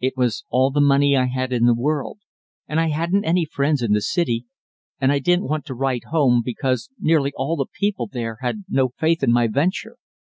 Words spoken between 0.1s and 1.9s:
was all the money I had in the